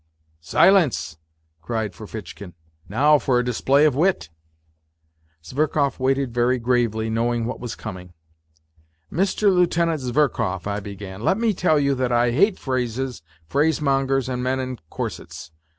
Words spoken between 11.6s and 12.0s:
you